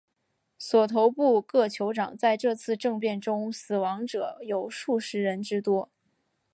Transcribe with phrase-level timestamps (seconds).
[0.57, 5.91] 索头部各酋长在这次政变中死亡者有数十人之多。